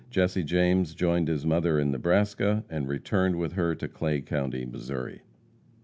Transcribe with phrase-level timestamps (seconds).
[0.09, 5.21] Jesse James joined his mother in Nebraska, and returned with her to Clay county, Missouri.